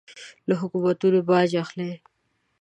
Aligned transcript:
له 0.47 0.53
حکومتونو 0.61 1.19
باج 1.29 1.51
اخلي. 1.63 1.91